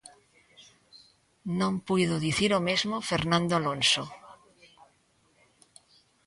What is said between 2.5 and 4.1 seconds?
o mesmo Fernando Alonso.